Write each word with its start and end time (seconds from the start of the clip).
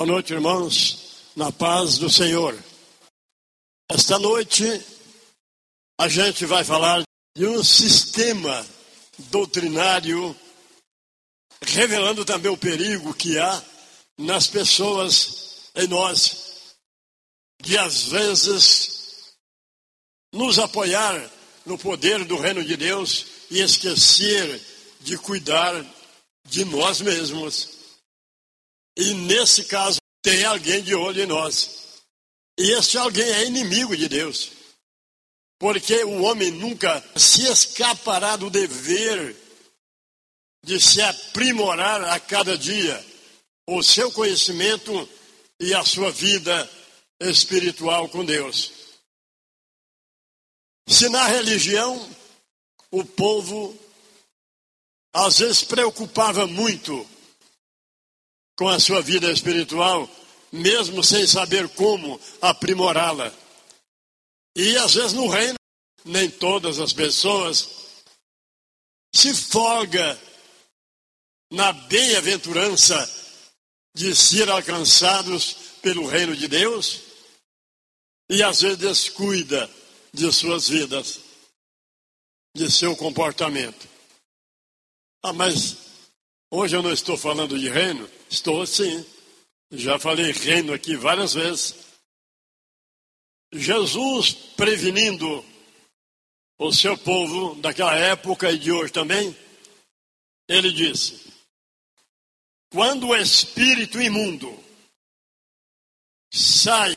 Boa 0.00 0.12
noite, 0.12 0.32
irmãos, 0.32 1.28
na 1.36 1.52
paz 1.52 1.98
do 1.98 2.08
Senhor. 2.08 2.58
Esta 3.86 4.18
noite 4.18 4.64
a 6.00 6.08
gente 6.08 6.46
vai 6.46 6.64
falar 6.64 7.02
de 7.36 7.46
um 7.46 7.62
sistema 7.62 8.66
doutrinário 9.30 10.34
revelando 11.60 12.24
também 12.24 12.50
o 12.50 12.56
perigo 12.56 13.12
que 13.12 13.38
há 13.38 13.62
nas 14.16 14.46
pessoas, 14.46 15.70
em 15.74 15.86
nós, 15.86 16.72
de 17.60 17.76
às 17.76 18.04
vezes 18.04 19.34
nos 20.32 20.58
apoiar 20.58 21.30
no 21.66 21.76
poder 21.76 22.24
do 22.24 22.38
reino 22.38 22.64
de 22.64 22.74
Deus 22.74 23.26
e 23.50 23.60
esquecer 23.60 24.62
de 25.00 25.18
cuidar 25.18 25.74
de 26.48 26.64
nós 26.64 27.02
mesmos. 27.02 27.79
E 29.00 29.14
nesse 29.14 29.64
caso, 29.64 29.98
tem 30.22 30.44
alguém 30.44 30.82
de 30.82 30.94
olho 30.94 31.22
em 31.22 31.26
nós. 31.26 32.02
E 32.58 32.70
esse 32.72 32.98
alguém 32.98 33.24
é 33.24 33.46
inimigo 33.46 33.96
de 33.96 34.06
Deus. 34.06 34.50
Porque 35.58 36.04
o 36.04 36.22
homem 36.22 36.50
nunca 36.50 37.02
se 37.16 37.50
escapará 37.50 38.36
do 38.36 38.50
dever 38.50 39.34
de 40.62 40.78
se 40.78 41.00
aprimorar 41.00 42.04
a 42.04 42.20
cada 42.20 42.58
dia 42.58 43.02
o 43.66 43.82
seu 43.82 44.12
conhecimento 44.12 45.08
e 45.58 45.72
a 45.72 45.82
sua 45.82 46.10
vida 46.10 46.70
espiritual 47.18 48.06
com 48.10 48.22
Deus. 48.22 48.70
Se 50.86 51.08
na 51.08 51.26
religião 51.26 52.14
o 52.90 53.02
povo 53.02 53.78
às 55.14 55.38
vezes 55.38 55.64
preocupava 55.64 56.46
muito 56.46 57.08
com 58.60 58.68
a 58.68 58.78
sua 58.78 59.00
vida 59.00 59.32
espiritual, 59.32 60.06
mesmo 60.52 61.02
sem 61.02 61.26
saber 61.26 61.66
como 61.70 62.20
aprimorá-la. 62.42 63.32
E 64.54 64.76
às 64.76 64.92
vezes 64.92 65.14
no 65.14 65.28
reino, 65.28 65.54
nem 66.04 66.28
todas 66.28 66.78
as 66.78 66.92
pessoas 66.92 67.70
se 69.14 69.32
folga 69.32 70.20
na 71.50 71.72
bem-aventurança 71.72 72.98
de 73.94 74.14
ser 74.14 74.50
alcançados 74.50 75.54
pelo 75.80 76.06
reino 76.06 76.36
de 76.36 76.46
Deus 76.46 77.00
e 78.28 78.42
às 78.42 78.60
vezes 78.60 78.76
descuida 78.76 79.70
de 80.12 80.30
suas 80.30 80.68
vidas, 80.68 81.18
de 82.54 82.70
seu 82.70 82.94
comportamento. 82.94 83.88
Ah, 85.22 85.32
mas 85.32 85.89
hoje 86.50 86.76
eu 86.76 86.82
não 86.82 86.92
estou 86.92 87.16
falando 87.16 87.58
de 87.58 87.68
reino? 87.68 88.08
Estou 88.28 88.66
sim. 88.66 89.04
Já 89.70 89.98
falei 89.98 90.32
reino 90.32 90.72
aqui 90.72 90.96
várias 90.96 91.34
vezes. 91.34 91.76
Jesus 93.52 94.32
prevenindo 94.32 95.44
o 96.58 96.72
seu 96.72 96.96
povo 96.98 97.54
daquela 97.56 97.94
época 97.96 98.50
e 98.50 98.58
de 98.58 98.70
hoje 98.70 98.92
também, 98.92 99.36
ele 100.48 100.70
disse: 100.72 101.32
quando 102.70 103.08
o 103.08 103.16
espírito 103.16 104.00
imundo 104.00 104.56
sai 106.32 106.96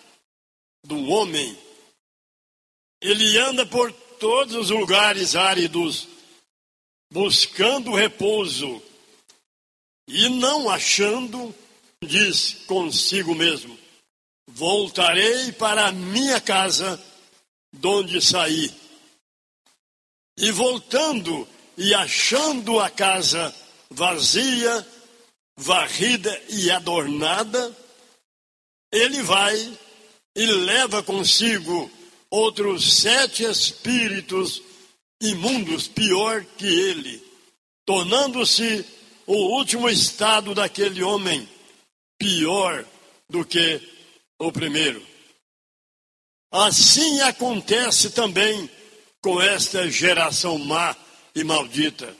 do 0.83 1.01
homem, 1.05 1.57
ele 3.01 3.37
anda 3.37 3.65
por 3.65 3.91
todos 3.91 4.55
os 4.55 4.69
lugares 4.69 5.35
áridos, 5.35 6.07
buscando 7.11 7.95
repouso, 7.95 8.81
e 10.07 10.29
não 10.29 10.69
achando, 10.69 11.53
diz 12.03 12.57
consigo 12.67 13.33
mesmo: 13.33 13.77
Voltarei 14.47 15.51
para 15.51 15.87
a 15.87 15.91
minha 15.91 16.39
casa, 16.41 17.01
donde 17.71 18.21
saí. 18.21 18.71
E 20.37 20.51
voltando 20.51 21.47
e 21.77 21.93
achando 21.93 22.79
a 22.79 22.89
casa 22.89 23.53
vazia, 23.89 24.85
varrida 25.57 26.41
e 26.49 26.69
adornada, 26.71 27.75
ele 28.91 29.21
vai 29.21 29.77
e 30.35 30.45
leva 30.45 31.03
consigo 31.03 31.89
outros 32.29 33.01
sete 33.01 33.43
espíritos 33.43 34.61
imundos, 35.21 35.87
pior 35.87 36.43
que 36.57 36.65
ele, 36.65 37.23
tornando-se 37.85 38.83
o 39.25 39.57
último 39.57 39.89
estado 39.89 40.53
daquele 40.53 41.03
homem 41.03 41.47
pior 42.17 42.85
do 43.29 43.45
que 43.45 43.81
o 44.39 44.51
primeiro. 44.51 45.05
Assim 46.51 47.21
acontece 47.21 48.11
também 48.11 48.69
com 49.21 49.41
esta 49.41 49.89
geração 49.89 50.57
má 50.59 50.95
e 51.33 51.43
maldita. 51.43 52.15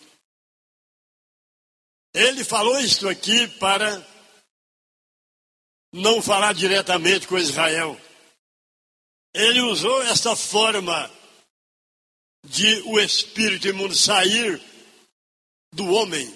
Ele 2.14 2.44
falou 2.44 2.80
isto 2.80 3.10
aqui 3.10 3.48
para 3.60 4.06
não 5.92 6.22
falar 6.22 6.54
diretamente 6.54 7.28
com 7.28 7.38
Israel. 7.38 8.00
Ele 9.34 9.62
usou 9.62 10.02
esta 10.04 10.36
forma 10.36 11.12
de 12.46 12.82
o 12.86 13.00
espírito 13.00 13.68
imundo 13.68 13.96
sair 13.96 14.62
do 15.74 15.92
homem, 15.94 16.28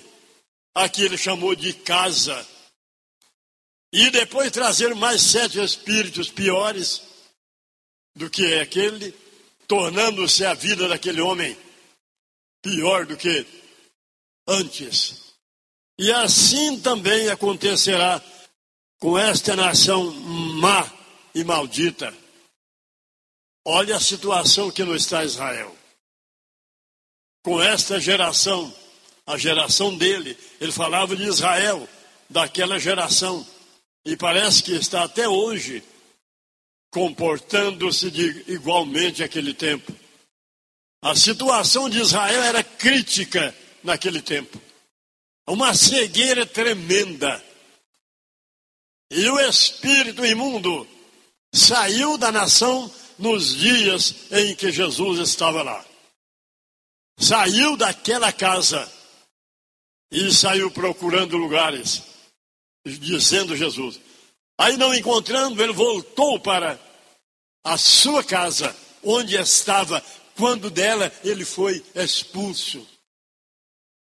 aqui 0.84 1.04
ele 1.04 1.18
chamou 1.18 1.56
de 1.56 1.74
casa, 1.74 2.48
e 3.92 4.10
depois 4.10 4.52
trazer 4.52 4.94
mais 4.96 5.22
sete 5.22 5.60
espíritos 5.60 6.30
piores 6.30 7.02
do 8.16 8.30
que 8.30 8.60
aquele, 8.60 9.12
tornando-se 9.68 10.46
a 10.46 10.54
vida 10.54 10.88
daquele 10.88 11.22
homem 11.22 11.58
pior 12.62 13.06
do 13.06 13.16
que 13.16 13.46
antes. 14.48 15.34
E 15.98 16.12
assim 16.12 16.80
também 16.80 17.30
acontecerá 17.30 18.22
com 19.00 19.18
esta 19.18 19.56
nação 19.56 20.12
má 20.12 20.92
e 21.34 21.44
maldita. 21.44 22.14
Olha 23.66 23.98
a 23.98 24.02
situação 24.02 24.72
que 24.72 24.84
não 24.84 24.96
está 24.96 25.24
Israel. 25.24 25.76
Com 27.44 27.62
esta 27.62 28.00
geração, 28.00 28.74
a 29.28 29.38
geração 29.38 29.96
dele, 29.96 30.36
ele 30.60 30.72
falava 30.72 31.16
de 31.16 31.24
Israel, 31.24 31.88
daquela 32.30 32.80
geração, 32.80 33.46
e 34.04 34.18
parece 34.18 34.64
que 34.64 34.72
está 34.72 35.04
até 35.04 35.28
hoje 35.28 35.84
comportando-se 36.90 38.08
igualmente 38.48 39.22
aquele 39.22 39.54
tempo. 39.54 39.94
A 41.04 41.14
situação 41.14 41.90
de 41.90 42.00
Israel 42.00 42.42
era 42.42 42.64
crítica 42.64 43.54
naquele 43.84 44.22
tempo 44.22 44.60
uma 45.48 45.74
cegueira 45.74 46.46
tremenda. 46.46 47.44
E 49.10 49.30
o 49.30 49.40
espírito 49.40 50.26
imundo 50.26 50.86
saiu 51.54 52.18
da 52.18 52.32
nação 52.32 52.94
nos 53.18 53.56
dias 53.56 54.14
em 54.32 54.54
que 54.54 54.70
Jesus 54.72 55.20
estava 55.20 55.64
lá. 55.64 55.84
Saiu 57.18 57.78
daquela 57.78 58.32
casa 58.34 58.92
e 60.12 60.34
saiu 60.34 60.72
procurando 60.72 61.38
lugares, 61.38 62.04
dizendo 62.86 63.56
Jesus. 63.56 64.00
Aí 64.58 64.78
não 64.78 64.94
encontrando, 64.94 65.62
ele 65.62 65.74
voltou 65.74 66.40
para 66.40 66.80
a 67.64 67.78
sua 67.78 68.24
casa, 68.24 68.76
onde 69.04 69.36
estava, 69.36 70.04
quando 70.36 70.70
dela 70.70 71.12
ele 71.24 71.46
foi 71.46 71.84
expulso. 71.94 72.88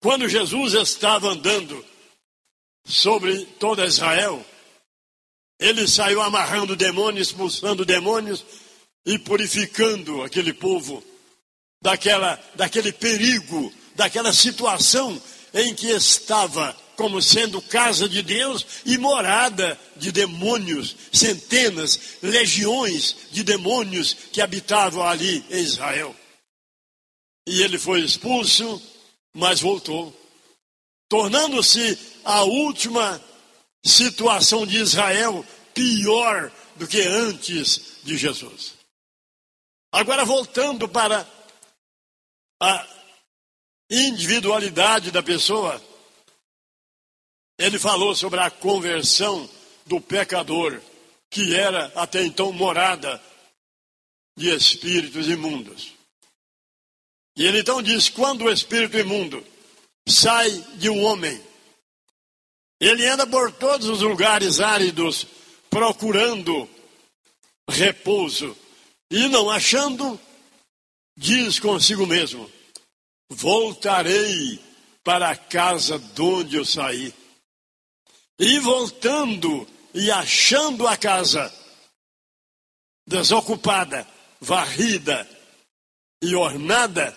Quando 0.01 0.27
Jesus 0.27 0.73
estava 0.73 1.29
andando 1.29 1.85
sobre 2.85 3.45
toda 3.59 3.85
Israel, 3.85 4.43
ele 5.59 5.87
saiu 5.87 6.21
amarrando 6.21 6.75
demônios, 6.75 7.27
expulsando 7.27 7.85
demônios 7.85 8.43
e 9.05 9.19
purificando 9.19 10.23
aquele 10.23 10.53
povo 10.53 11.03
daquela, 11.81 12.43
daquele 12.55 12.91
perigo, 12.91 13.71
daquela 13.95 14.33
situação 14.33 15.21
em 15.53 15.73
que 15.73 15.87
estava 15.87 16.75
como 16.95 17.21
sendo 17.21 17.61
casa 17.61 18.07
de 18.07 18.21
Deus 18.21 18.65
e 18.85 18.97
morada 18.97 19.79
de 19.95 20.11
demônios, 20.11 20.95
centenas, 21.11 22.17
legiões 22.21 23.15
de 23.31 23.43
demônios 23.43 24.13
que 24.31 24.41
habitavam 24.41 25.03
ali 25.07 25.43
em 25.49 25.61
Israel. 25.61 26.15
E 27.47 27.63
ele 27.63 27.79
foi 27.79 28.01
expulso 28.01 28.81
mas 29.33 29.61
voltou, 29.61 30.13
tornando-se 31.09 31.97
a 32.23 32.43
última 32.43 33.21
situação 33.83 34.65
de 34.65 34.77
Israel 34.77 35.45
pior 35.73 36.51
do 36.75 36.87
que 36.87 37.01
antes 37.01 38.03
de 38.03 38.17
Jesus. 38.17 38.73
Agora, 39.91 40.25
voltando 40.25 40.87
para 40.87 41.27
a 42.61 42.87
individualidade 43.91 45.11
da 45.11 45.21
pessoa, 45.21 45.81
ele 47.59 47.77
falou 47.77 48.15
sobre 48.15 48.39
a 48.39 48.49
conversão 48.49 49.47
do 49.85 49.99
pecador, 49.99 50.81
que 51.29 51.53
era 51.53 51.91
até 51.95 52.23
então 52.23 52.53
morada 52.53 53.21
de 54.37 54.49
espíritos 54.49 55.27
imundos. 55.27 55.93
E 57.35 57.45
ele 57.45 57.59
então 57.59 57.81
diz: 57.81 58.09
quando 58.09 58.45
o 58.45 58.51
espírito 58.51 58.97
imundo 58.97 59.45
sai 60.07 60.49
de 60.75 60.89
um 60.89 61.03
homem, 61.03 61.41
ele 62.79 63.05
anda 63.05 63.27
por 63.27 63.51
todos 63.51 63.87
os 63.87 64.01
lugares 64.01 64.59
áridos 64.59 65.27
procurando 65.69 66.67
repouso 67.69 68.57
e 69.09 69.27
não 69.27 69.49
achando, 69.49 70.19
diz 71.17 71.59
consigo 71.59 72.07
mesmo: 72.07 72.49
voltarei 73.31 74.59
para 75.03 75.29
a 75.29 75.35
casa 75.35 75.97
de 75.97 76.21
onde 76.21 76.57
eu 76.57 76.65
saí. 76.65 77.13
E 78.37 78.59
voltando 78.59 79.67
e 79.93 80.11
achando 80.11 80.87
a 80.87 80.97
casa 80.97 81.53
desocupada, 83.07 84.07
varrida 84.39 85.27
e 86.21 86.35
ornada, 86.35 87.15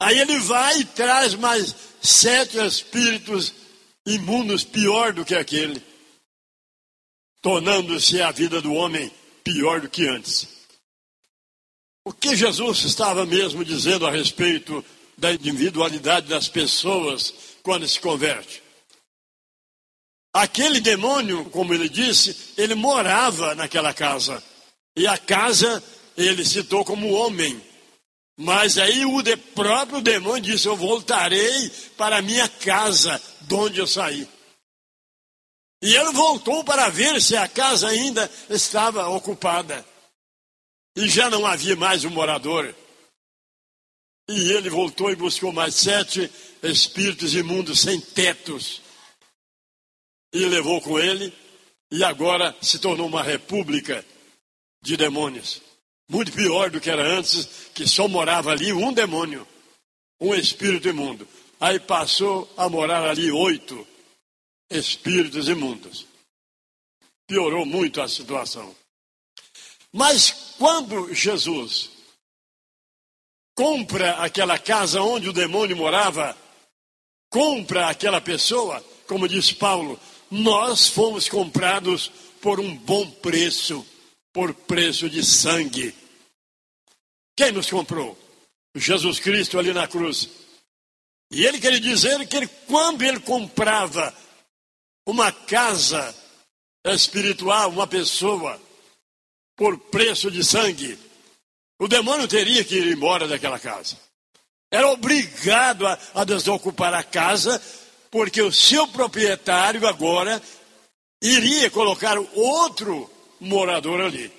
aí 0.00 0.18
ele 0.18 0.38
vai 0.40 0.80
e 0.80 0.84
traz 0.84 1.34
mais 1.34 1.74
sete 2.02 2.58
espíritos 2.58 3.54
imundos 4.06 4.64
pior 4.64 5.12
do 5.12 5.24
que 5.24 5.34
aquele, 5.34 5.82
tornando-se 7.42 8.20
a 8.22 8.30
vida 8.30 8.60
do 8.60 8.72
homem 8.72 9.12
pior 9.44 9.80
do 9.80 9.88
que 9.88 10.06
antes. 10.06 10.57
O 12.08 12.12
que 12.14 12.34
Jesus 12.34 12.84
estava 12.84 13.26
mesmo 13.26 13.62
dizendo 13.62 14.06
a 14.06 14.10
respeito 14.10 14.82
da 15.14 15.30
individualidade 15.30 16.26
das 16.26 16.48
pessoas 16.48 17.34
quando 17.62 17.86
se 17.86 18.00
converte? 18.00 18.62
Aquele 20.32 20.80
demônio, 20.80 21.44
como 21.50 21.74
ele 21.74 21.86
disse, 21.86 22.54
ele 22.56 22.74
morava 22.74 23.54
naquela 23.54 23.92
casa. 23.92 24.42
E 24.96 25.06
a 25.06 25.18
casa 25.18 25.84
ele 26.16 26.46
citou 26.46 26.82
como 26.82 27.12
homem. 27.12 27.60
Mas 28.38 28.78
aí 28.78 29.04
o 29.04 29.20
de 29.20 29.36
próprio 29.36 30.00
demônio 30.00 30.54
disse: 30.54 30.66
Eu 30.66 30.76
voltarei 30.76 31.70
para 31.94 32.16
a 32.16 32.22
minha 32.22 32.48
casa, 32.48 33.20
de 33.42 33.54
onde 33.54 33.80
eu 33.80 33.86
saí. 33.86 34.26
E 35.82 35.94
ele 35.94 36.12
voltou 36.12 36.64
para 36.64 36.88
ver 36.88 37.20
se 37.20 37.36
a 37.36 37.46
casa 37.46 37.86
ainda 37.86 38.30
estava 38.48 39.06
ocupada. 39.08 39.84
E 40.98 41.08
já 41.08 41.30
não 41.30 41.46
havia 41.46 41.76
mais 41.76 42.04
um 42.04 42.10
morador. 42.10 42.74
E 44.28 44.50
ele 44.50 44.68
voltou 44.68 45.12
e 45.12 45.14
buscou 45.14 45.52
mais 45.52 45.76
sete 45.76 46.28
espíritos 46.60 47.36
imundos 47.36 47.82
sem 47.82 48.00
tetos 48.00 48.82
e 50.32 50.44
levou 50.44 50.80
com 50.80 50.98
ele, 50.98 51.32
e 51.88 52.02
agora 52.02 52.52
se 52.60 52.80
tornou 52.80 53.06
uma 53.06 53.22
república 53.22 54.04
de 54.82 54.96
demônios. 54.96 55.62
Muito 56.10 56.32
pior 56.32 56.68
do 56.68 56.80
que 56.80 56.90
era 56.90 57.16
antes, 57.16 57.46
que 57.72 57.86
só 57.86 58.08
morava 58.08 58.50
ali 58.50 58.72
um 58.72 58.92
demônio, 58.92 59.46
um 60.20 60.34
espírito 60.34 60.88
imundo. 60.88 61.28
Aí 61.60 61.78
passou 61.78 62.52
a 62.56 62.68
morar 62.68 63.08
ali 63.08 63.30
oito 63.30 63.86
espíritos 64.68 65.48
imundos. 65.48 66.08
Piorou 67.24 67.64
muito 67.64 68.02
a 68.02 68.08
situação. 68.08 68.74
Mas 69.92 70.54
quando 70.58 71.12
Jesus 71.14 71.90
compra 73.54 74.22
aquela 74.22 74.58
casa 74.58 75.02
onde 75.02 75.28
o 75.28 75.32
demônio 75.32 75.76
morava, 75.76 76.36
compra 77.30 77.88
aquela 77.88 78.20
pessoa, 78.20 78.84
como 79.06 79.28
diz 79.28 79.50
Paulo, 79.50 79.98
nós 80.30 80.88
fomos 80.88 81.28
comprados 81.28 82.10
por 82.40 82.60
um 82.60 82.76
bom 82.76 83.10
preço, 83.10 83.84
por 84.32 84.54
preço 84.54 85.08
de 85.08 85.24
sangue. 85.24 85.94
Quem 87.36 87.52
nos 87.52 87.70
comprou? 87.70 88.16
Jesus 88.74 89.18
Cristo 89.18 89.58
ali 89.58 89.72
na 89.72 89.88
cruz. 89.88 90.28
E 91.30 91.44
ele 91.44 91.60
queria 91.60 91.80
dizer 91.80 92.26
que 92.26 92.36
ele, 92.36 92.48
quando 92.66 93.02
ele 93.02 93.20
comprava 93.20 94.14
uma 95.06 95.30
casa 95.32 96.14
espiritual, 96.84 97.70
uma 97.70 97.86
pessoa, 97.86 98.60
por 99.58 99.76
preço 99.76 100.30
de 100.30 100.44
sangue, 100.44 100.96
o 101.80 101.88
demônio 101.88 102.28
teria 102.28 102.62
que 102.64 102.76
ir 102.76 102.92
embora 102.92 103.26
daquela 103.26 103.58
casa. 103.58 103.98
Era 104.70 104.88
obrigado 104.88 105.84
a, 105.84 105.98
a 106.14 106.24
desocupar 106.24 106.94
a 106.94 107.02
casa 107.02 107.60
porque 108.08 108.40
o 108.40 108.52
seu 108.52 108.86
proprietário 108.88 109.86
agora 109.86 110.40
iria 111.20 111.68
colocar 111.70 112.16
outro 112.34 113.10
morador 113.40 114.00
ali. 114.00 114.32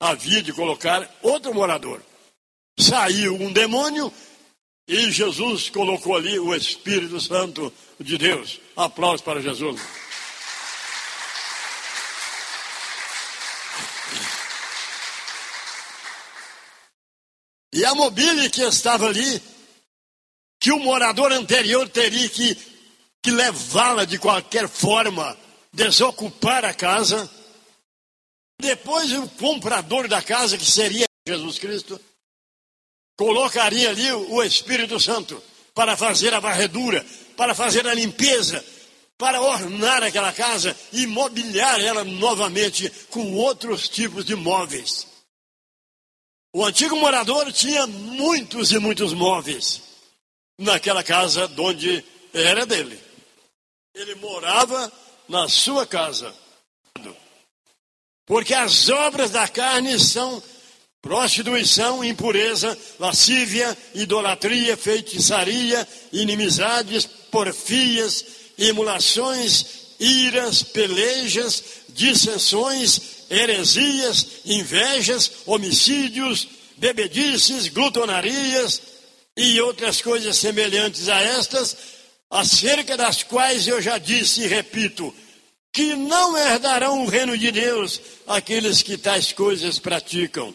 Havia 0.00 0.42
de 0.42 0.52
colocar 0.52 1.10
outro 1.20 1.52
morador. 1.52 2.00
Saiu 2.78 3.34
um 3.34 3.52
demônio 3.52 4.12
e 4.86 5.10
Jesus 5.10 5.70
colocou 5.70 6.16
ali 6.16 6.38
o 6.38 6.54
Espírito 6.54 7.20
Santo 7.20 7.72
de 7.98 8.16
Deus. 8.16 8.60
Aplausos 8.76 9.22
para 9.22 9.40
Jesus. 9.40 10.03
E 17.74 17.84
a 17.84 17.92
mobília 17.92 18.48
que 18.48 18.62
estava 18.62 19.08
ali 19.08 19.42
que 20.60 20.70
o 20.70 20.78
morador 20.78 21.32
anterior 21.32 21.88
teria 21.88 22.28
que, 22.28 22.56
que 23.20 23.32
levá-la 23.32 24.04
de 24.04 24.16
qualquer 24.16 24.68
forma, 24.68 25.36
desocupar 25.72 26.64
a 26.64 26.72
casa. 26.72 27.28
Depois 28.60 29.10
o 29.12 29.28
comprador 29.30 30.06
da 30.06 30.22
casa, 30.22 30.56
que 30.56 30.64
seria 30.64 31.04
Jesus 31.26 31.58
Cristo, 31.58 32.00
colocaria 33.16 33.90
ali 33.90 34.12
o 34.12 34.40
Espírito 34.44 35.00
Santo 35.00 35.42
para 35.74 35.96
fazer 35.96 36.32
a 36.32 36.38
varredura, 36.38 37.04
para 37.36 37.56
fazer 37.56 37.88
a 37.88 37.92
limpeza, 37.92 38.64
para 39.18 39.42
ornar 39.42 40.00
aquela 40.04 40.32
casa 40.32 40.76
e 40.92 41.08
mobiliar 41.08 41.80
ela 41.80 42.04
novamente 42.04 42.88
com 43.10 43.34
outros 43.34 43.88
tipos 43.88 44.24
de 44.24 44.36
móveis. 44.36 45.13
O 46.56 46.64
antigo 46.64 46.94
morador 46.94 47.52
tinha 47.52 47.84
muitos 47.84 48.70
e 48.70 48.78
muitos 48.78 49.12
móveis 49.12 49.82
naquela 50.56 51.02
casa 51.02 51.50
onde 51.58 52.04
era 52.32 52.64
dele. 52.64 52.96
Ele 53.92 54.14
morava 54.14 54.92
na 55.28 55.48
sua 55.48 55.84
casa. 55.84 56.32
Porque 58.24 58.54
as 58.54 58.88
obras 58.88 59.32
da 59.32 59.48
carne 59.48 59.98
são 59.98 60.40
prostituição, 61.02 62.04
impureza, 62.04 62.78
lascívia, 63.00 63.76
idolatria, 63.92 64.76
feitiçaria, 64.76 65.86
inimizades, 66.12 67.04
porfias, 67.32 68.24
emulações, 68.56 69.96
iras, 69.98 70.62
pelejas, 70.62 71.64
dissensões, 71.88 73.13
heresias, 73.30 74.26
invejas, 74.44 75.30
homicídios, 75.46 76.48
bebedices, 76.76 77.68
glutonarias, 77.68 78.80
e 79.36 79.60
outras 79.60 80.00
coisas 80.00 80.36
semelhantes 80.36 81.08
a 81.08 81.20
estas, 81.20 81.76
acerca 82.30 82.96
das 82.96 83.22
quais 83.22 83.66
eu 83.66 83.80
já 83.82 83.98
disse 83.98 84.42
e 84.42 84.46
repito, 84.46 85.14
que 85.72 85.96
não 85.96 86.36
herdarão 86.38 87.02
o 87.02 87.08
reino 87.08 87.36
de 87.36 87.50
Deus 87.50 88.00
aqueles 88.26 88.80
que 88.80 88.96
tais 88.96 89.32
coisas 89.32 89.78
praticam. 89.78 90.54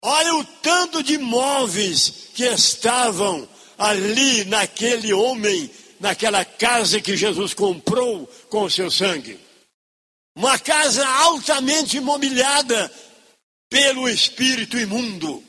Olha 0.00 0.34
o 0.36 0.44
tanto 0.44 1.02
de 1.02 1.18
móveis 1.18 2.12
que 2.34 2.44
estavam 2.44 3.48
ali 3.76 4.44
naquele 4.44 5.12
homem, 5.12 5.70
naquela 5.98 6.44
casa 6.44 7.00
que 7.00 7.16
Jesus 7.16 7.54
comprou 7.54 8.26
com 8.48 8.64
o 8.64 8.70
seu 8.70 8.90
sangue. 8.90 9.38
Uma 10.34 10.58
casa 10.58 11.06
altamente 11.06 11.98
imobiliada 11.98 12.90
pelo 13.68 14.08
espírito 14.08 14.78
imundo 14.78 15.42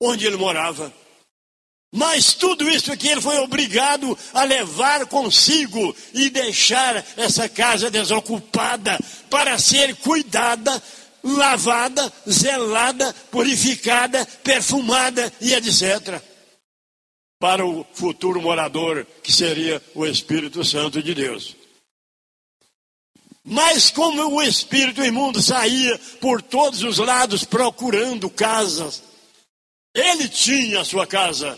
onde 0.00 0.26
ele 0.26 0.36
morava. 0.36 0.92
Mas 1.92 2.34
tudo 2.34 2.68
isso 2.68 2.92
aqui 2.92 3.08
ele 3.08 3.22
foi 3.22 3.38
obrigado 3.38 4.18
a 4.34 4.44
levar 4.44 5.06
consigo 5.06 5.94
e 6.12 6.28
deixar 6.28 6.96
essa 7.16 7.48
casa 7.48 7.90
desocupada 7.90 8.98
para 9.30 9.58
ser 9.58 9.96
cuidada, 9.96 10.82
lavada, 11.22 12.12
zelada, 12.28 13.14
purificada, 13.30 14.26
perfumada 14.44 15.32
e 15.40 15.54
etc. 15.54 16.20
Para 17.38 17.64
o 17.64 17.86
futuro 17.94 18.42
morador, 18.42 19.06
que 19.22 19.32
seria 19.32 19.82
o 19.94 20.04
Espírito 20.06 20.64
Santo 20.64 21.02
de 21.02 21.14
Deus. 21.14 21.56
Mas 23.48 23.92
como 23.92 24.34
o 24.34 24.42
espírito 24.42 25.04
imundo 25.04 25.40
saía 25.40 25.96
por 26.20 26.42
todos 26.42 26.82
os 26.82 26.98
lados 26.98 27.44
procurando 27.44 28.28
casas, 28.28 29.04
ele 29.94 30.28
tinha 30.28 30.80
a 30.80 30.84
sua 30.84 31.06
casa, 31.06 31.56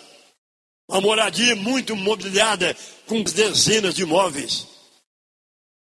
uma 0.86 1.00
moradia 1.00 1.56
muito 1.56 1.96
mobiliada, 1.96 2.76
com 3.06 3.22
dezenas 3.22 3.94
de 3.94 4.04
móveis. 4.04 4.66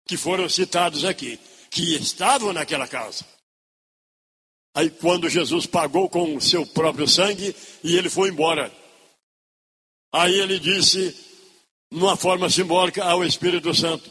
que 0.07 0.15
foram 0.15 0.47
citados 0.47 1.03
aqui, 1.03 1.37
que 1.69 1.95
estavam 1.95 2.53
naquela 2.53 2.87
casa. 2.87 3.25
Aí, 4.73 4.89
quando 4.89 5.27
Jesus 5.27 5.65
pagou 5.65 6.07
com 6.07 6.35
o 6.35 6.39
seu 6.39 6.65
próprio 6.65 7.07
sangue 7.09 7.53
e 7.83 7.97
ele 7.97 8.09
foi 8.09 8.29
embora, 8.29 8.71
aí 10.13 10.39
ele 10.39 10.59
disse, 10.59 11.13
numa 11.91 12.15
forma 12.15 12.49
simbólica, 12.49 13.03
ao 13.03 13.21
Espírito 13.21 13.73
Santo: 13.73 14.09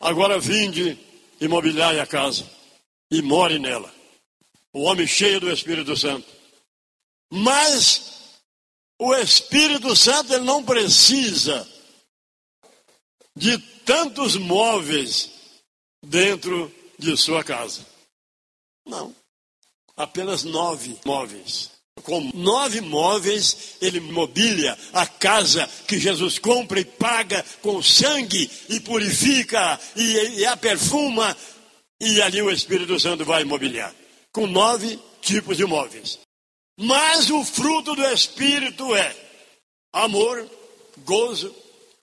Agora 0.00 0.38
vinde 0.38 0.98
mobiliai 1.46 2.00
a 2.00 2.06
casa 2.06 2.44
e 3.10 3.22
more 3.22 3.58
nela. 3.58 3.94
O 4.72 4.82
homem 4.82 5.06
cheio 5.06 5.40
do 5.40 5.50
Espírito 5.50 5.96
Santo. 5.96 6.26
Mas 7.30 8.40
o 8.98 9.14
Espírito 9.14 9.94
Santo 9.94 10.32
ele 10.32 10.44
não 10.44 10.64
precisa 10.64 11.66
de 13.36 13.58
tantos 13.84 14.36
móveis 14.36 15.30
dentro 16.04 16.74
de 16.98 17.16
sua 17.16 17.44
casa. 17.44 17.86
Não. 18.84 19.14
Apenas 19.96 20.42
nove 20.42 20.98
móveis. 21.04 21.70
Com 22.02 22.30
nove 22.34 22.80
móveis, 22.80 23.76
ele 23.80 24.00
mobília 24.00 24.76
a 24.92 25.06
casa 25.06 25.68
que 25.86 25.98
Jesus 25.98 26.38
compra 26.38 26.80
e 26.80 26.84
paga 26.84 27.44
com 27.62 27.82
sangue 27.82 28.50
e 28.68 28.80
purifica 28.80 29.78
e, 29.96 30.40
e 30.40 30.46
a 30.46 30.56
perfuma. 30.56 31.36
E 32.00 32.22
ali 32.22 32.40
o 32.40 32.50
Espírito 32.50 32.98
Santo 32.98 33.24
vai 33.24 33.44
mobiliar. 33.44 33.94
Com 34.32 34.46
nove 34.46 34.98
tipos 35.20 35.56
de 35.56 35.64
móveis. 35.64 36.18
Mas 36.78 37.28
o 37.28 37.44
fruto 37.44 37.94
do 37.96 38.04
Espírito 38.04 38.94
é 38.94 39.14
amor, 39.92 40.48
gozo, 40.98 41.54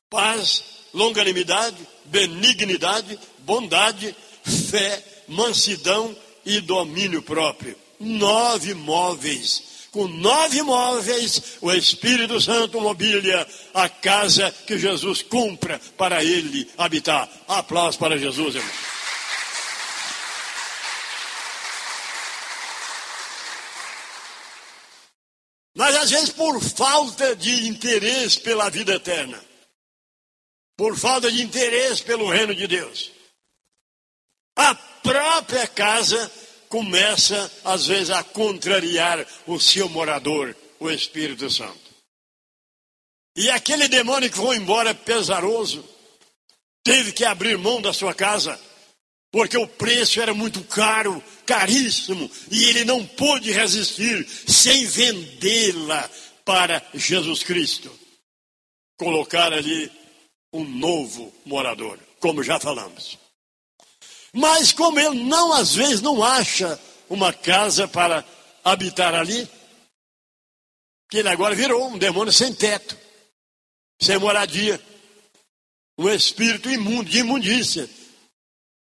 paz, 0.09 0.63
longanimidade, 0.93 1.77
benignidade, 2.05 3.17
bondade, 3.39 4.15
fé, 4.43 5.03
mansidão 5.27 6.15
e 6.45 6.59
domínio 6.59 7.21
próprio. 7.21 7.75
Nove 7.99 8.73
móveis. 8.73 9.63
Com 9.95 10.09
nove 10.09 10.61
móveis, 10.61 11.55
o 11.61 11.71
Espírito 11.71 12.41
Santo 12.41 12.81
mobília 12.81 13.47
a 13.73 13.87
casa 13.87 14.51
que 14.67 14.77
Jesus 14.77 15.21
compra 15.21 15.79
para 15.97 16.21
ele 16.21 16.69
habitar. 16.77 17.29
Aplausos 17.47 17.95
para 17.95 18.17
Jesus, 18.17 18.55
irmão. 18.55 18.75
Mas 25.77 25.95
às 25.95 26.09
vezes 26.09 26.29
por 26.31 26.61
falta 26.61 27.33
de 27.33 27.65
interesse 27.65 28.41
pela 28.41 28.69
vida 28.69 28.95
eterna, 28.95 29.41
por 30.75 30.97
falta 30.97 31.31
de 31.31 31.41
interesse 31.41 32.03
pelo 32.03 32.29
reino 32.29 32.53
de 32.53 32.67
Deus, 32.67 33.13
a 34.57 34.75
própria 34.75 35.65
casa 35.69 36.29
começa 36.69 37.51
às 37.63 37.87
vezes 37.87 38.09
a 38.09 38.23
contrariar 38.23 39.25
o 39.47 39.59
seu 39.59 39.87
morador, 39.89 40.55
o 40.79 40.89
Espírito 40.89 41.49
Santo. 41.49 41.85
E 43.35 43.49
aquele 43.49 43.87
demônio 43.87 44.29
que 44.29 44.37
foi 44.37 44.55
embora 44.55 44.95
pesaroso, 44.95 45.83
teve 46.83 47.11
que 47.11 47.25
abrir 47.25 47.57
mão 47.57 47.81
da 47.81 47.91
sua 47.91 48.13
casa, 48.13 48.59
porque 49.31 49.57
o 49.57 49.67
preço 49.67 50.21
era 50.21 50.33
muito 50.33 50.63
caro, 50.63 51.21
caríssimo, 51.45 52.31
e 52.49 52.63
ele 52.65 52.85
não 52.85 53.05
pôde 53.05 53.51
resistir 53.51 54.25
sem 54.47 54.85
vendê-la 54.85 56.09
para 56.45 56.81
Jesus 56.93 57.43
Cristo. 57.43 57.91
Colocar 58.97 59.51
ali 59.51 59.91
um 60.53 60.63
novo 60.63 61.33
morador, 61.45 61.99
como 62.19 62.41
já 62.41 62.59
falamos. 62.59 63.17
Mas 64.35 64.71
como 64.71 64.99
ele 64.99 65.23
não 65.23 65.53
às 65.53 65.73
vezes 65.73 66.01
não 66.01 66.23
acha 66.23 66.79
uma 67.09 67.31
casa 67.31 67.87
para 67.87 68.25
habitar 68.63 69.15
ali, 69.15 69.49
que 71.09 71.19
ele 71.19 71.29
agora 71.29 71.55
virou 71.55 71.87
um 71.87 71.97
demônio 71.97 72.33
sem 72.33 72.53
teto, 72.53 72.97
sem 74.01 74.17
moradia, 74.17 74.81
um 75.97 76.09
espírito 76.09 76.69
imundo, 76.69 77.09
de 77.09 77.19
imundícia 77.19 77.89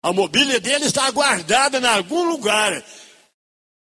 a 0.07 0.13
mobília 0.13 0.57
dele 0.59 0.85
está 0.85 1.11
guardada 1.11 1.79
em 1.79 1.85
algum 1.85 2.23
lugar. 2.23 2.83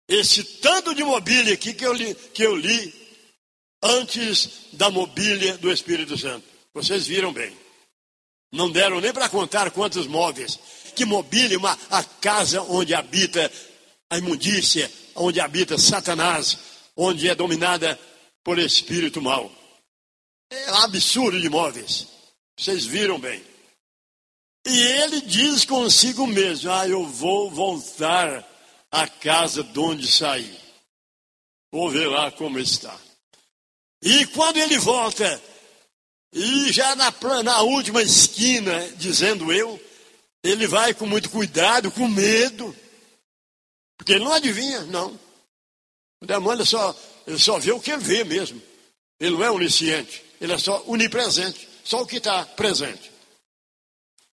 Esse 0.08 0.44
tanto 0.44 0.96
de 0.96 1.04
mobília 1.04 1.54
aqui 1.54 1.72
que 1.72 1.86
eu 1.86 1.94
li, 1.94 2.16
que 2.16 2.42
eu 2.42 2.56
li 2.56 2.94
antes 3.84 4.50
da 4.74 4.90
mobília 4.90 5.56
do 5.58 5.72
Espírito 5.72 6.18
Santo. 6.18 6.48
Vocês 6.74 7.06
viram 7.06 7.32
bem. 7.32 7.56
Não 8.52 8.72
deram 8.72 9.00
nem 9.00 9.14
para 9.14 9.30
contar 9.30 9.70
quantos 9.70 10.08
móveis. 10.08 10.60
Que 11.00 11.56
uma, 11.56 11.80
a 11.90 12.04
casa 12.04 12.62
onde 12.64 12.94
habita 12.94 13.50
a 14.10 14.18
imundícia, 14.18 14.92
onde 15.16 15.40
habita 15.40 15.78
Satanás, 15.78 16.58
onde 16.94 17.30
é 17.30 17.34
dominada 17.34 17.98
por 18.44 18.60
espírito 18.60 19.22
mau. 19.22 19.50
É 20.52 20.70
absurdo 20.84 21.40
de 21.40 21.48
móveis. 21.48 22.06
Vocês 22.60 22.86
viram 22.86 23.18
bem. 23.18 23.42
E 24.68 24.78
ele 24.78 25.22
diz 25.22 25.64
consigo 25.64 26.28
mesmo: 26.28 26.70
Ah, 26.70 26.86
eu 26.86 27.06
vou 27.06 27.50
voltar 27.50 28.46
à 28.92 29.08
casa 29.08 29.64
de 29.64 29.80
onde 29.80 30.06
saí. 30.06 30.54
Vou 31.72 31.90
ver 31.90 32.10
lá 32.10 32.30
como 32.30 32.60
está. 32.60 33.00
E 34.04 34.26
quando 34.26 34.58
ele 34.58 34.78
volta, 34.78 35.42
e 36.34 36.74
já 36.74 36.94
na, 36.98 37.14
na 37.42 37.62
última 37.62 38.02
esquina, 38.02 38.86
dizendo 38.98 39.54
eu, 39.54 39.80
ele 40.44 40.68
vai 40.68 40.94
com 40.94 41.06
muito 41.06 41.30
cuidado, 41.30 41.92
com 41.92 42.08
medo, 42.08 42.76
porque 43.98 44.14
ele 44.14 44.24
não 44.24 44.34
adivinha, 44.34 44.82
não. 44.84 45.20
O 46.22 46.26
demônio 46.26 46.66
só, 46.66 46.96
ele 47.28 47.38
só 47.38 47.60
vê 47.60 47.72
o 47.72 47.80
que 47.80 47.92
ele 47.92 48.04
vê 48.04 48.24
mesmo. 48.24 48.62
Ele 49.20 49.36
não 49.36 49.44
é 49.44 49.52
onisciente, 49.52 50.24
ele 50.40 50.54
é 50.54 50.58
só 50.58 50.84
onipresente, 50.88 51.68
só 51.84 52.02
o 52.02 52.08
que 52.08 52.18
está 52.18 52.46
presente. 52.46 53.12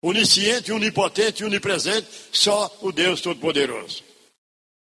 Onisciente, 0.01 0.71
onipotente, 0.71 1.43
onipresente, 1.43 2.07
só 2.31 2.75
o 2.81 2.91
Deus 2.91 3.21
Todo-Poderoso. 3.21 4.03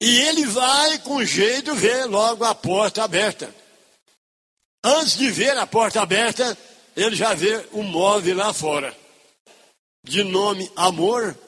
E 0.00 0.21
ele 0.21 0.47
vai 0.47 0.99
com 1.00 1.23
jeito 1.23 1.75
ver 1.75 2.07
logo 2.07 2.43
a 2.43 2.55
porta 2.55 3.05
aberta. 3.05 3.55
Antes 4.83 5.19
de 5.19 5.31
ver 5.31 5.59
a 5.59 5.67
porta 5.67 6.00
aberta, 6.00 6.57
ele 6.97 7.15
já 7.15 7.35
vê 7.35 7.67
um 7.75 7.83
móvel 7.83 8.35
lá 8.37 8.55
fora. 8.55 8.97
De 10.04 10.25
nome 10.25 10.71
amor, 10.75 11.38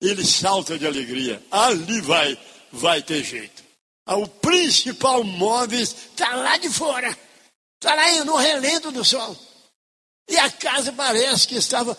ele 0.00 0.24
salta 0.24 0.78
de 0.78 0.86
alegria. 0.86 1.42
Ali 1.50 2.00
vai, 2.00 2.38
vai 2.72 3.02
ter 3.02 3.24
jeito. 3.24 3.64
Ah, 4.06 4.16
o 4.16 4.28
principal 4.28 5.24
móvel 5.24 5.80
está 5.80 6.34
lá 6.36 6.56
de 6.58 6.70
fora. 6.70 7.16
Está 7.80 7.94
lá 7.94 8.24
no 8.24 8.36
relento 8.36 8.92
do 8.92 9.04
sol. 9.04 9.36
E 10.28 10.36
a 10.38 10.50
casa 10.50 10.92
parece 10.92 11.46
que 11.48 11.56
estava 11.56 11.96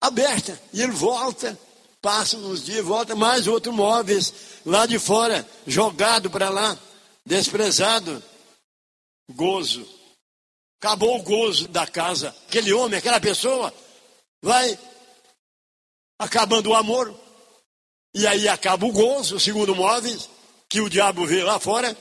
aberta. 0.00 0.60
E 0.72 0.82
ele 0.82 0.92
volta, 0.92 1.58
passa 2.02 2.36
uns 2.36 2.64
dias, 2.64 2.84
volta 2.84 3.14
mais 3.14 3.46
outro 3.46 3.72
móveis 3.72 4.32
lá 4.64 4.84
de 4.86 4.98
fora, 4.98 5.46
jogado 5.66 6.30
para 6.30 6.50
lá, 6.50 6.78
desprezado. 7.24 8.22
Gozo. 9.30 9.86
Acabou 10.80 11.18
o 11.18 11.22
gozo 11.22 11.66
da 11.68 11.86
casa. 11.86 12.34
Aquele 12.46 12.72
homem, 12.72 12.98
aquela 12.98 13.20
pessoa, 13.20 13.72
vai 14.46 14.78
acabando 16.20 16.70
o 16.70 16.74
amor. 16.74 17.12
E 18.14 18.26
aí 18.28 18.48
acaba 18.48 18.86
o 18.86 18.92
gozo, 18.92 19.40
segundo 19.40 19.74
móveis, 19.74 20.30
que 20.68 20.80
o 20.80 20.88
diabo 20.88 21.26
vê 21.26 21.42
lá 21.42 21.58
fora. 21.58 21.96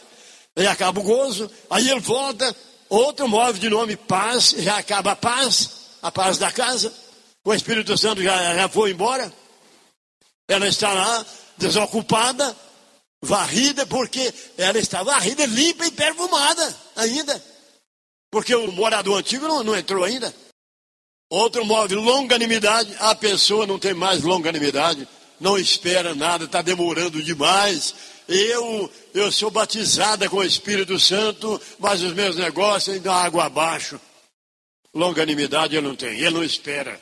E 0.56 0.68
acaba 0.68 1.00
o 1.00 1.04
gozo. 1.04 1.50
Aí 1.72 1.90
ele 1.90 2.00
volta, 2.00 2.56
outro 2.88 3.28
móvel 3.28 3.60
de 3.60 3.68
nome 3.68 3.98
paz, 3.98 4.52
já 4.60 4.78
acaba 4.78 5.14
a 5.14 5.16
paz, 5.16 5.72
a 6.04 6.12
paz 6.12 6.38
da 6.38 6.52
casa. 6.52 6.94
O 7.44 7.52
Espírito 7.52 7.98
Santo 7.98 8.22
já, 8.22 8.56
já 8.56 8.70
foi 8.70 8.92
embora. 8.92 9.34
Ela 10.48 10.68
está 10.68 10.94
lá, 10.94 11.26
desocupada, 11.58 12.56
varrida, 13.24 13.88
porque 13.88 14.32
ela 14.56 14.78
está 14.78 15.02
varrida, 15.02 15.48
limpa 15.48 15.88
e 15.88 15.92
perfumada 15.92 16.76
ainda. 16.96 17.44
Porque 18.32 18.54
o 18.54 18.72
morador 18.72 19.18
antigo 19.18 19.48
não, 19.48 19.64
não 19.64 19.76
entrou 19.76 20.04
ainda. 20.04 20.34
Outro 21.36 21.66
móvel, 21.66 22.00
longanimidade. 22.02 22.96
A 23.00 23.14
pessoa 23.14 23.68
não 23.68 23.78
tem 23.78 23.94
mais 23.94 24.24
longanimidade, 24.24 25.08
não 25.40 25.58
espera 25.58 26.16
nada, 26.16 26.46
está 26.46 26.62
demorando 26.62 27.22
demais. 27.22 27.94
Eu, 28.28 28.90
eu 29.14 29.32
sou 29.32 29.52
batizada 29.52 30.30
com 30.30 30.38
o 30.38 30.44
Espírito 30.44 31.00
Santo, 31.00 31.62
mas 31.78 32.02
os 32.02 32.14
meus 32.14 32.36
negócios 32.36 32.96
ainda 32.96 33.14
água 33.14 33.46
abaixo. 33.46 34.00
Longanimidade 34.94 35.76
ele 35.76 35.88
não 35.88 35.96
tem, 35.96 36.20
ele 36.20 36.30
não 36.30 36.44
espera 36.44 37.00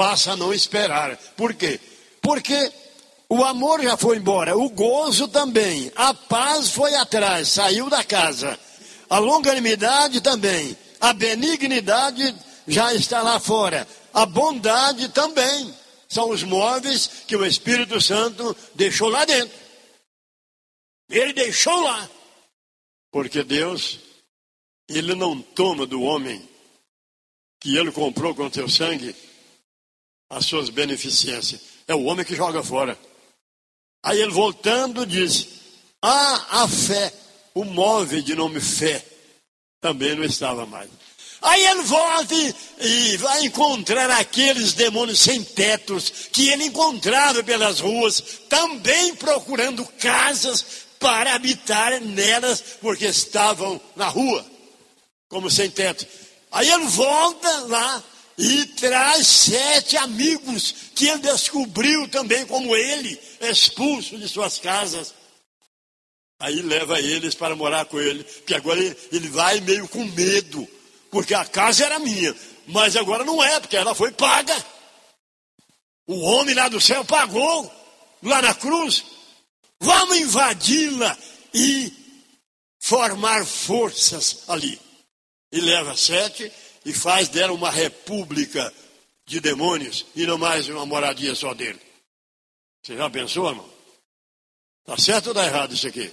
passa 0.00 0.32
a 0.32 0.36
não 0.36 0.50
esperar. 0.54 1.14
Por 1.36 1.52
quê? 1.52 1.78
Porque 2.22 2.72
o 3.28 3.44
amor 3.44 3.82
já 3.82 3.98
foi 3.98 4.16
embora, 4.16 4.56
o 4.56 4.70
gozo 4.70 5.28
também, 5.28 5.92
a 5.94 6.14
paz 6.14 6.70
foi 6.70 6.94
atrás, 6.94 7.48
saiu 7.48 7.90
da 7.90 8.02
casa, 8.02 8.58
a 9.10 9.18
longanimidade 9.18 10.22
também, 10.22 10.74
a 10.98 11.12
benignidade 11.12 12.34
já 12.66 12.94
está 12.94 13.22
lá 13.22 13.38
fora, 13.40 13.86
a 14.12 14.26
bondade 14.26 15.08
também. 15.10 15.74
são 16.08 16.30
os 16.30 16.42
móveis 16.42 17.06
que 17.26 17.36
o 17.36 17.46
Espírito 17.46 18.00
Santo 18.00 18.56
deixou 18.74 19.08
lá 19.08 19.24
dentro. 19.24 19.56
Ele 21.08 21.32
deixou 21.32 21.80
lá. 21.82 22.08
Porque 23.12 23.42
Deus, 23.42 23.98
Ele 24.88 25.14
não 25.14 25.40
toma 25.40 25.86
do 25.86 26.02
homem 26.02 26.48
que 27.60 27.76
Ele 27.76 27.92
comprou 27.92 28.34
com 28.34 28.52
seu 28.52 28.68
sangue 28.68 29.14
as 30.30 30.46
suas 30.46 30.70
beneficências. 30.70 31.60
É 31.88 31.94
o 31.94 32.04
homem 32.04 32.24
que 32.24 32.36
joga 32.36 32.62
fora. 32.62 32.96
Aí 34.02 34.20
ele 34.20 34.30
voltando 34.30 35.04
diz: 35.04 35.48
Ah, 36.00 36.62
a 36.62 36.68
fé, 36.68 37.12
o 37.52 37.64
móvel 37.64 38.22
de 38.22 38.34
nome 38.34 38.60
fé, 38.60 39.04
também 39.80 40.14
não 40.14 40.24
estava 40.24 40.64
mais. 40.64 40.88
Aí 41.42 41.66
ele 41.66 41.82
volta 41.82 42.34
e, 42.80 43.16
vai 43.16 43.46
encontrar 43.46 44.10
aqueles 44.10 44.74
demônios 44.74 45.20
sem 45.20 45.42
tetos 45.42 46.12
que 46.30 46.50
ele 46.50 46.64
encontrava 46.64 47.42
pelas 47.42 47.80
ruas, 47.80 48.22
também 48.48 49.14
procurando 49.14 49.84
casas 49.98 50.64
para 50.98 51.34
habitar 51.34 51.98
nelas, 52.00 52.62
porque 52.80 53.06
estavam 53.06 53.80
na 53.96 54.06
rua, 54.06 54.44
como 55.30 55.50
sem 55.50 55.70
teto. 55.70 56.06
Aí 56.52 56.70
ele 56.70 56.86
volta 56.86 57.48
lá 57.68 58.04
e 58.36 58.66
traz 58.66 59.26
sete 59.26 59.96
amigos 59.96 60.74
que 60.94 61.08
ele 61.08 61.20
descobriu 61.20 62.06
também 62.08 62.44
como 62.46 62.76
ele, 62.76 63.18
expulso 63.40 64.18
de 64.18 64.28
suas 64.28 64.58
casas. 64.58 65.14
Aí 66.38 66.60
leva 66.60 67.00
eles 67.00 67.34
para 67.34 67.56
morar 67.56 67.86
com 67.86 67.98
ele, 67.98 68.24
porque 68.24 68.54
agora 68.54 68.78
ele, 68.78 68.96
ele 69.10 69.28
vai 69.28 69.60
meio 69.60 69.88
com 69.88 70.04
medo, 70.04 70.68
porque 71.10 71.34
a 71.34 71.44
casa 71.44 71.84
era 71.84 71.98
minha, 71.98 72.34
mas 72.66 72.96
agora 72.96 73.24
não 73.24 73.42
é, 73.42 73.58
porque 73.60 73.76
ela 73.76 73.94
foi 73.94 74.12
paga. 74.12 74.54
O 76.06 76.20
homem 76.20 76.54
lá 76.54 76.68
do 76.68 76.80
céu 76.80 77.04
pagou, 77.04 77.70
lá 78.22 78.42
na 78.42 78.54
cruz. 78.54 79.04
Vamos 79.80 80.18
invadi-la 80.18 81.16
e 81.54 81.92
formar 82.78 83.46
forças 83.46 84.44
ali. 84.48 84.80
E 85.52 85.60
leva 85.60 85.96
sete 85.96 86.50
e 86.84 86.92
faz 86.92 87.28
dela 87.28 87.52
uma 87.52 87.70
república 87.70 88.72
de 89.26 89.40
demônios 89.40 90.06
e 90.14 90.26
não 90.26 90.38
mais 90.38 90.68
uma 90.68 90.86
moradia 90.86 91.34
só 91.34 91.54
dele. 91.54 91.80
Você 92.82 92.96
já 92.96 93.08
pensou, 93.10 93.48
irmão? 93.48 93.70
Está 94.80 94.96
certo 94.96 95.26
ou 95.26 95.32
está 95.32 95.46
errado 95.46 95.74
isso 95.74 95.86
aqui? 95.86 96.12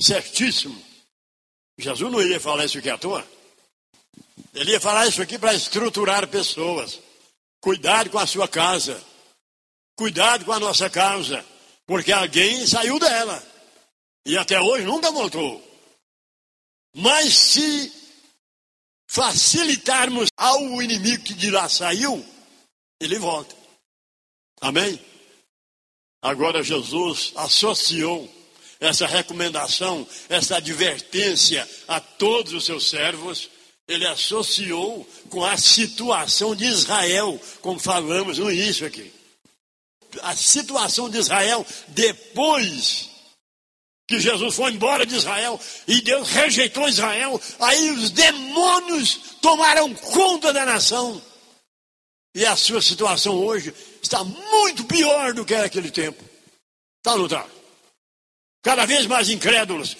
Certíssimo. 0.00 0.82
Jesus 1.76 2.10
não 2.10 2.20
iria 2.20 2.40
falar 2.40 2.64
isso 2.64 2.78
aqui 2.78 2.88
à 2.88 2.96
toa. 2.96 3.26
Ele 4.54 4.72
ia 4.72 4.80
falar 4.80 5.06
isso 5.06 5.22
aqui 5.22 5.38
para 5.38 5.54
estruturar 5.54 6.26
pessoas. 6.28 7.00
Cuidado 7.60 8.10
com 8.10 8.18
a 8.18 8.26
sua 8.26 8.48
casa. 8.48 9.02
Cuidado 9.96 10.44
com 10.44 10.52
a 10.52 10.60
nossa 10.60 10.88
causa. 10.88 11.44
Porque 11.86 12.12
alguém 12.12 12.66
saiu 12.66 12.98
dela. 12.98 13.42
E 14.26 14.36
até 14.36 14.60
hoje 14.60 14.84
nunca 14.84 15.10
voltou. 15.10 15.62
Mas 16.94 17.34
se 17.34 17.92
facilitarmos 19.08 20.28
ao 20.36 20.82
inimigo 20.82 21.24
que 21.24 21.34
de 21.34 21.50
lá 21.50 21.68
saiu, 21.68 22.24
ele 23.00 23.18
volta. 23.18 23.56
Amém? 24.60 25.00
Agora 26.20 26.62
Jesus 26.62 27.32
associou 27.36 28.28
essa 28.80 29.06
recomendação, 29.06 30.06
essa 30.28 30.56
advertência 30.56 31.68
a 31.86 32.00
todos 32.00 32.52
os 32.52 32.64
seus 32.64 32.88
servos, 32.88 33.48
ele 33.88 34.06
associou 34.06 35.08
com 35.30 35.44
a 35.44 35.56
situação 35.56 36.54
de 36.54 36.66
Israel, 36.66 37.40
como 37.62 37.80
falamos 37.80 38.38
no 38.38 38.50
início 38.50 38.86
aqui 38.86 39.18
a 40.22 40.34
situação 40.34 41.08
de 41.10 41.18
Israel 41.18 41.66
depois 41.88 43.10
que 44.08 44.18
Jesus 44.18 44.54
foi 44.54 44.72
embora 44.72 45.04
de 45.04 45.14
Israel 45.14 45.60
e 45.86 46.00
Deus 46.00 46.30
rejeitou 46.30 46.88
Israel, 46.88 47.40
aí 47.60 47.90
os 47.90 48.10
demônios 48.10 49.20
tomaram 49.42 49.94
conta 49.94 50.50
da 50.50 50.64
nação. 50.64 51.22
E 52.34 52.46
a 52.46 52.56
sua 52.56 52.80
situação 52.80 53.34
hoje 53.34 53.74
está 54.02 54.24
muito 54.24 54.84
pior 54.84 55.34
do 55.34 55.44
que 55.44 55.52
era 55.52 55.66
aquele 55.66 55.90
tempo. 55.90 56.24
Está 56.98 57.18
no 57.18 57.26
está? 57.26 57.46
Cada 58.62 58.86
vez 58.86 59.06
mais 59.06 59.28
incrédulos. 59.28 59.96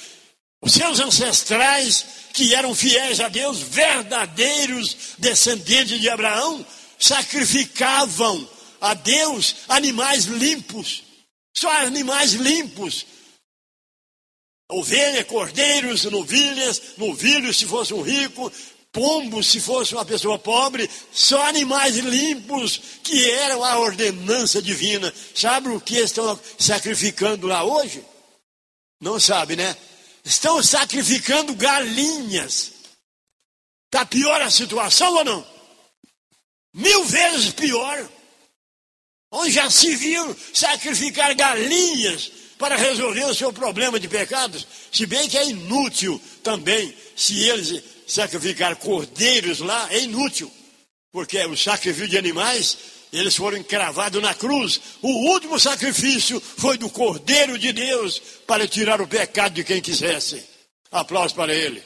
Os 0.61 0.73
seus 0.73 0.99
ancestrais, 0.99 2.05
que 2.33 2.55
eram 2.55 2.75
fiéis 2.75 3.21
a 3.21 3.29
Deus, 3.29 3.59
verdadeiros 3.61 5.15
descendentes 5.19 6.01
de 6.01 6.09
Abraão, 6.09 6.65
sacrificavam 6.99 8.49
a 8.81 8.95
Deus 8.95 9.57
animais 9.69 10.25
limpos, 10.25 11.05
só 11.57 11.71
animais 11.83 12.33
limpos. 12.33 13.07
Ovelha, 14.71 15.25
cordeiros, 15.25 16.05
novilhas, 16.05 16.83
novilhos 16.99 17.57
se 17.57 17.65
fosse 17.65 17.95
um 17.95 18.03
rico, 18.03 18.53
pombos 18.93 19.47
se 19.47 19.61
fosse 19.61 19.95
uma 19.95 20.05
pessoa 20.05 20.39
pobre, 20.39 20.91
só 21.11 21.43
animais 21.45 21.97
limpos 21.97 22.79
que 23.03 23.31
eram 23.31 23.65
a 23.65 23.79
ordenança 23.79 24.61
divina. 24.61 25.13
Sabe 25.35 25.71
o 25.71 25.81
que 25.81 25.97
estão 25.97 26.39
sacrificando 26.59 27.47
lá 27.47 27.65
hoje? 27.65 28.05
Não 29.01 29.19
sabe, 29.19 29.57
né? 29.57 29.75
Estão 30.29 30.63
sacrificando 30.63 31.55
galinhas. 31.55 32.73
Está 33.87 34.05
pior 34.05 34.43
a 34.43 34.51
situação 34.51 35.15
ou 35.15 35.25
não? 35.25 35.47
Mil 36.75 37.03
vezes 37.07 37.51
pior. 37.55 38.07
Onde 39.33 39.53
já 39.53 39.71
se 39.71 39.97
viu 39.97 40.37
sacrificar 40.53 41.35
galinhas 41.35 42.31
para 42.59 42.77
resolver 42.77 43.25
o 43.25 43.35
seu 43.35 43.55
problema 43.55 43.99
de 43.99 44.07
pecados, 44.07 44.67
se 44.93 45.07
bem 45.07 45.31
que 45.31 45.39
é 45.39 45.49
inútil 45.49 46.21
também, 46.43 46.95
se 47.17 47.43
eles 47.45 47.83
sacrificar 48.07 48.77
cordeiros 48.77 49.61
lá, 49.61 49.89
é 49.91 50.01
inútil, 50.01 50.53
porque 51.11 51.43
o 51.47 51.57
sacrifício 51.57 52.09
de 52.09 52.19
animais, 52.19 52.77
eles 53.13 53.37
foram 53.37 53.59
encravados 53.59 54.23
na 54.23 54.35
cruz. 54.35 54.81
O 55.01 55.09
último 55.33 55.59
sacrifício 55.59 56.41
foi 56.41 56.77
do 56.77 56.91
Cordeiro 56.91 57.59
de 57.59 57.73
Deus 57.73 58.21
para 58.47 58.69
tirar 58.69 59.01
o 59.01 59.09
pecado 59.09 59.55
de 59.55 59.65
quem 59.65 59.81
quisesse. 59.81 60.45
Aplausos 60.91 61.33
para 61.33 61.55
ele. 61.55 61.83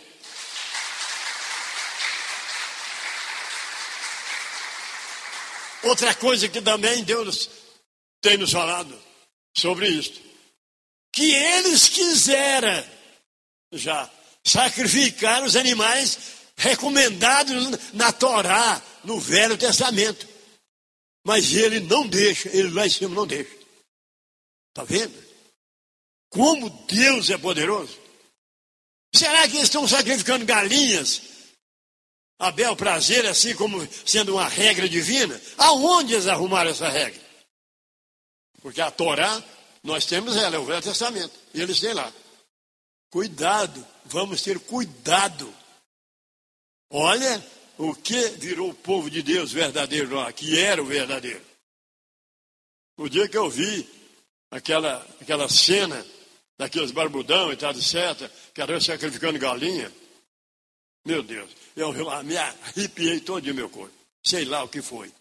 Outra 5.82 6.14
coisa 6.14 6.48
que 6.48 6.60
também 6.60 7.02
Deus 7.02 7.50
tem 8.20 8.36
nos 8.36 8.52
falado 8.52 8.96
sobre 9.56 9.88
isto, 9.88 10.20
que 11.12 11.34
eles 11.34 11.88
quiseram 11.88 12.84
já 13.72 14.08
sacrificar 14.44 15.42
os 15.42 15.56
animais 15.56 16.18
recomendados 16.56 17.78
na 17.92 18.12
Torá, 18.12 18.80
no 19.04 19.18
Velho 19.18 19.56
Testamento. 19.56 20.31
Mas 21.24 21.52
ele 21.52 21.80
não 21.80 22.06
deixa, 22.06 22.48
ele 22.48 22.70
lá 22.70 22.86
em 22.86 22.90
cima 22.90 23.14
não 23.14 23.26
deixa. 23.26 23.54
Está 24.70 24.84
vendo? 24.84 25.14
Como 26.30 26.68
Deus 26.86 27.30
é 27.30 27.38
poderoso. 27.38 27.98
Será 29.14 29.42
que 29.46 29.56
eles 29.56 29.64
estão 29.64 29.86
sacrificando 29.86 30.46
galinhas 30.46 31.32
a 32.42 32.50
bel 32.50 32.74
prazer, 32.74 33.24
assim 33.24 33.54
como 33.54 33.86
sendo 34.04 34.34
uma 34.34 34.48
regra 34.48 34.88
divina. 34.88 35.40
Aonde 35.56 36.14
eles 36.14 36.26
arrumaram 36.26 36.72
essa 36.72 36.88
regra? 36.88 37.22
Porque 38.60 38.80
a 38.80 38.90
Torá, 38.90 39.40
nós 39.80 40.06
temos 40.06 40.36
ela, 40.36 40.56
é 40.56 40.58
o 40.58 40.64
Velho 40.64 40.82
Testamento, 40.82 41.32
e 41.54 41.60
eles 41.60 41.78
têm 41.78 41.92
lá. 41.92 42.12
Cuidado, 43.12 43.86
vamos 44.06 44.42
ter 44.42 44.58
cuidado. 44.58 45.54
Olha 46.90 47.44
o 47.84 47.96
que 47.96 48.28
virou 48.38 48.70
o 48.70 48.74
povo 48.74 49.10
de 49.10 49.22
Deus 49.22 49.50
verdadeiro 49.50 50.14
lá, 50.14 50.32
que 50.32 50.56
era 50.56 50.80
o 50.80 50.86
verdadeiro. 50.86 51.42
O 52.96 53.08
dia 53.08 53.26
que 53.26 53.36
eu 53.36 53.50
vi 53.50 53.88
aquela, 54.52 55.04
aquela 55.20 55.48
cena 55.48 56.06
daqueles 56.56 56.92
barbudão 56.92 57.52
e 57.52 57.56
tal, 57.56 57.72
etc., 57.72 58.30
que 58.54 58.62
era 58.62 58.80
sacrificando 58.80 59.36
galinha, 59.36 59.92
meu 61.04 61.24
Deus, 61.24 61.50
eu 61.74 61.92
me 62.22 62.36
arrepiei 62.36 63.18
todo 63.18 63.44
o 63.50 63.54
meu 63.54 63.68
corpo. 63.68 63.94
Sei 64.24 64.44
lá 64.44 64.62
o 64.62 64.68
que 64.68 64.80
foi. 64.80 65.12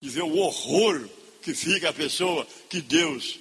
De 0.00 0.08
ver 0.08 0.22
o 0.22 0.36
horror 0.36 1.08
que 1.42 1.52
fica 1.52 1.88
a 1.88 1.92
pessoa 1.92 2.46
que 2.70 2.80
Deus 2.80 3.40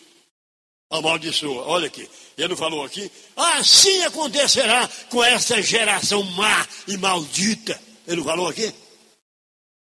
amaldiçoa. 0.97 1.65
Olha 1.65 1.87
aqui, 1.87 2.07
ele 2.37 2.55
falou 2.55 2.83
aqui, 2.83 3.11
assim 3.35 4.03
acontecerá 4.03 4.87
com 5.09 5.23
essa 5.23 5.61
geração 5.61 6.23
má 6.23 6.67
e 6.87 6.97
maldita. 6.97 7.79
Ele 8.07 8.23
falou 8.23 8.47
aqui? 8.47 8.73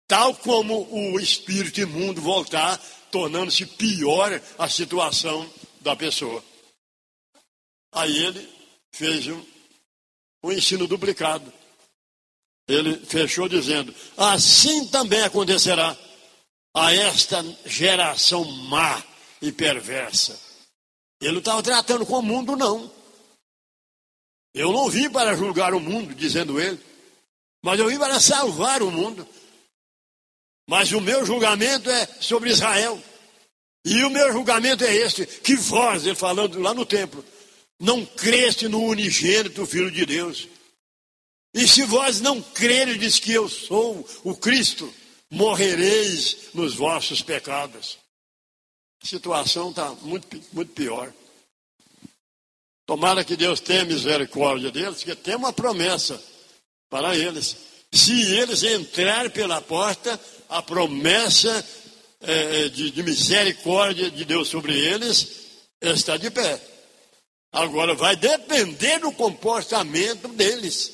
Tal 0.08 0.34
como 0.36 0.88
o 0.92 1.20
espírito 1.20 1.82
imundo 1.82 2.22
voltar, 2.22 2.78
tornando-se 3.12 3.66
pior 3.66 4.42
a 4.58 4.70
situação 4.70 5.50
da 5.82 5.96
pessoa. 5.96 6.44
Aí 7.94 8.26
ele 8.26 8.50
fez 8.92 9.28
um, 9.28 9.44
um 10.44 10.52
ensino 10.52 10.88
duplicado. 10.88 11.52
Ele 12.68 12.98
fechou 13.06 13.48
dizendo: 13.48 13.94
Assim 14.16 14.88
também 14.88 15.22
acontecerá 15.22 15.98
a 16.74 16.94
esta 16.94 17.44
geração 17.66 18.44
má 18.46 19.04
e 19.42 19.52
perversa. 19.52 20.47
Ele 21.22 21.34
não 21.34 21.40
estava 21.40 21.64
tratando 21.64 22.06
com 22.06 22.20
o 22.20 22.24
mundo, 22.24 22.56
não. 22.56 22.92
Eu 24.54 24.72
não 24.72 24.90
vim 24.90 25.10
para 25.10 25.36
julgar 25.36 25.74
o 25.74 25.80
mundo, 25.80 26.16
dizendo 26.16 26.60
ele, 26.60 26.80
mas 27.64 27.80
eu 27.80 27.88
vim 27.88 27.98
para 27.98 28.20
salvar 28.20 28.82
o 28.82 28.92
mundo. 28.92 29.28
Mas 30.70 30.92
o 30.92 31.00
meu 31.00 31.26
julgamento 31.26 31.90
é 31.90 32.06
sobre 32.20 32.50
Israel. 32.50 33.02
E 33.86 34.04
o 34.04 34.10
meu 34.10 34.32
julgamento 34.34 34.84
é 34.84 34.94
este: 34.96 35.26
que 35.26 35.56
vós, 35.56 36.06
ele 36.06 36.16
falando 36.16 36.60
lá 36.60 36.74
no 36.74 36.86
templo, 36.86 37.24
não 37.80 38.06
creste 38.06 38.68
no 38.68 38.84
unigênito 38.84 39.66
Filho 39.66 39.92
de 39.92 40.06
Deus. 40.06 40.48
E 41.54 41.68
se 41.68 41.84
vós 41.84 42.20
não 42.20 42.42
creredes 42.42 43.20
que 43.20 43.32
eu 43.32 43.48
sou 43.48 44.08
o 44.24 44.36
Cristo, 44.36 44.94
morrereis 45.32 46.50
nos 46.54 46.76
vossos 46.76 47.22
pecados. 47.22 47.98
A 49.04 49.08
situação 49.08 49.70
está 49.70 49.92
muito, 50.02 50.42
muito 50.52 50.72
pior. 50.74 51.14
Tomara 52.86 53.24
que 53.24 53.36
Deus 53.36 53.60
tenha 53.60 53.86
misericórdia 53.86 54.72
deles, 54.72 54.98
porque 54.98 55.16
tem 55.16 55.36
uma 55.36 55.52
promessa 55.52 56.22
para 56.90 57.16
eles. 57.18 57.58
Se 57.92 58.34
eles 58.34 58.64
entrarem 58.64 59.30
pela 59.30 59.62
porta, 59.62 60.20
a 60.50 60.62
promessa 60.62 61.66
é, 62.22 62.70
de, 62.70 62.92
de 62.92 63.04
misericórdia 63.04 64.10
de 64.10 64.26
Deus 64.26 64.48
sobre 64.48 64.78
eles 64.78 65.48
está 65.82 66.18
de 66.18 66.30
pé. 66.32 66.60
Agora 67.52 67.96
vai 67.96 68.16
depender 68.16 69.00
do 69.00 69.12
comportamento 69.12 70.28
deles. 70.30 70.94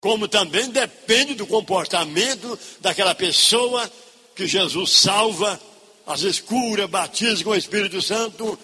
Como 0.00 0.28
também 0.28 0.68
depende 0.70 1.34
do 1.34 1.46
comportamento 1.46 2.58
daquela 2.80 3.14
pessoa 3.14 3.90
que 4.34 4.46
Jesus 4.46 4.90
salva, 4.90 5.60
às 6.06 6.22
vezes 6.22 6.40
cura, 6.40 6.86
batiza 6.86 7.42
com 7.42 7.50
o 7.50 7.56
Espírito 7.56 8.00
Santo, 8.02 8.58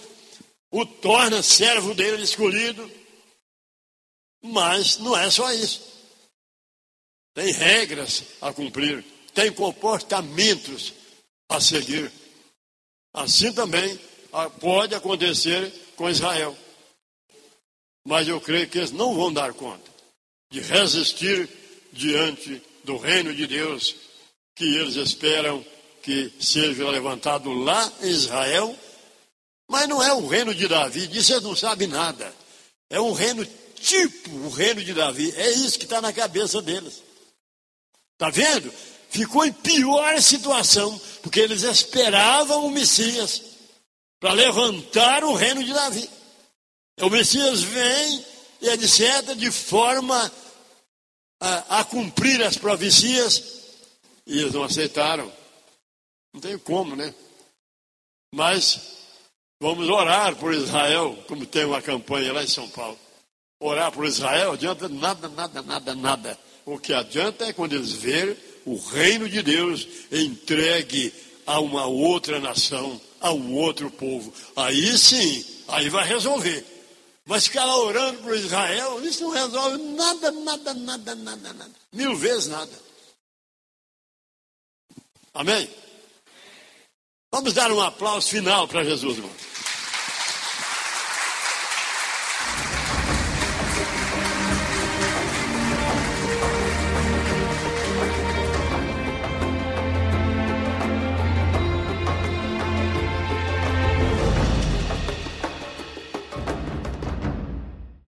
o 0.70 0.86
torna 0.86 1.42
servo 1.42 1.94
dele 1.94 2.22
escolhido. 2.22 2.90
Mas 4.42 4.98
não 4.98 5.16
é 5.16 5.30
só 5.30 5.52
isso. 5.52 5.82
Tem 7.34 7.52
regras 7.52 8.24
a 8.40 8.52
cumprir, 8.52 9.04
tem 9.34 9.52
comportamentos 9.52 10.92
a 11.48 11.60
seguir. 11.60 12.10
Assim 13.12 13.52
também 13.52 13.98
pode 14.60 14.94
acontecer 14.94 15.72
com 15.96 16.08
Israel. 16.08 16.56
Mas 18.06 18.28
eu 18.28 18.40
creio 18.40 18.68
que 18.68 18.78
eles 18.78 18.92
não 18.92 19.14
vão 19.14 19.32
dar 19.32 19.52
conta 19.52 19.90
de 20.50 20.60
resistir 20.60 21.48
diante 21.92 22.62
do 22.84 22.96
reino 22.96 23.34
de 23.34 23.46
Deus 23.46 23.94
que 24.56 24.64
eles 24.64 24.96
esperam 24.96 25.64
que 26.02 26.32
seja 26.40 26.88
levantado 26.88 27.52
lá 27.52 27.92
em 28.02 28.08
Israel. 28.08 28.76
Mas 29.68 29.88
não 29.88 30.02
é 30.02 30.12
o 30.12 30.26
reino 30.26 30.54
de 30.54 30.66
Davi, 30.66 31.06
disso 31.06 31.32
eles 31.32 31.44
não 31.44 31.54
sabem 31.54 31.86
nada. 31.86 32.34
É 32.88 33.00
um 33.00 33.12
reino 33.12 33.46
tipo 33.76 34.30
o 34.30 34.50
reino 34.50 34.82
de 34.82 34.92
Davi. 34.92 35.32
É 35.36 35.50
isso 35.50 35.78
que 35.78 35.84
está 35.84 36.00
na 36.00 36.12
cabeça 36.12 36.60
deles. 36.60 37.02
Está 38.14 38.30
vendo? 38.30 38.72
ficou 39.10 39.44
em 39.44 39.52
pior 39.52 40.20
situação, 40.22 40.98
porque 41.22 41.40
eles 41.40 41.62
esperavam 41.62 42.64
o 42.64 42.70
Messias 42.70 43.42
para 44.20 44.32
levantar 44.32 45.24
o 45.24 45.34
reino 45.34 45.62
de 45.64 45.72
Davi. 45.72 46.08
O 47.00 47.10
Messias 47.10 47.62
vem 47.62 48.24
e 48.62 48.68
etc., 48.68 49.34
de 49.34 49.50
forma 49.50 50.30
a, 51.40 51.80
a 51.80 51.84
cumprir 51.84 52.42
as 52.42 52.56
profecias, 52.56 53.42
e 54.26 54.38
eles 54.38 54.52
não 54.52 54.62
aceitaram. 54.62 55.32
Não 56.32 56.40
tem 56.40 56.58
como, 56.58 56.94
né? 56.94 57.14
Mas 58.34 58.98
vamos 59.60 59.88
orar 59.88 60.36
por 60.36 60.54
Israel, 60.54 61.16
como 61.26 61.44
tem 61.44 61.64
uma 61.64 61.82
campanha 61.82 62.32
lá 62.32 62.42
em 62.42 62.48
São 62.48 62.68
Paulo. 62.68 62.98
Orar 63.60 63.92
por 63.92 64.06
Israel 64.06 64.52
adianta 64.52 64.88
nada, 64.88 65.28
nada, 65.28 65.62
nada, 65.62 65.94
nada. 65.94 66.38
O 66.64 66.78
que 66.78 66.92
adianta 66.92 67.44
é 67.46 67.52
quando 67.52 67.74
eles 67.74 67.92
verem 67.92 68.36
o 68.64 68.76
reino 68.76 69.28
de 69.28 69.42
Deus 69.42 69.86
entregue 70.12 71.12
a 71.46 71.60
uma 71.60 71.86
outra 71.86 72.38
nação, 72.38 73.00
a 73.20 73.32
um 73.32 73.54
outro 73.54 73.90
povo. 73.90 74.32
Aí 74.54 74.96
sim, 74.96 75.44
aí 75.68 75.88
vai 75.88 76.06
resolver. 76.06 76.64
Mas 77.26 77.46
ficar 77.46 77.64
lá 77.64 77.76
orando 77.76 78.22
para 78.22 78.36
Israel, 78.36 79.04
isso 79.04 79.22
não 79.22 79.30
resolve 79.30 79.78
nada, 79.94 80.30
nada, 80.30 80.74
nada, 80.74 81.14
nada, 81.14 81.52
nada. 81.52 81.70
Mil 81.92 82.16
vezes 82.16 82.46
nada. 82.48 82.72
Amém? 85.34 85.68
Vamos 87.32 87.52
dar 87.54 87.70
um 87.70 87.80
aplauso 87.80 88.28
final 88.28 88.66
para 88.66 88.82
Jesus, 88.82 89.18
irmão. 89.18 89.30